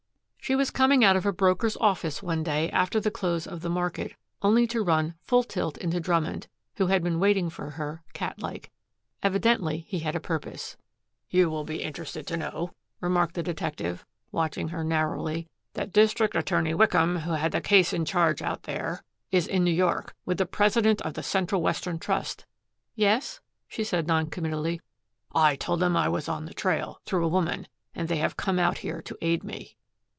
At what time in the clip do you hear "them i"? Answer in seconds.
25.79-26.09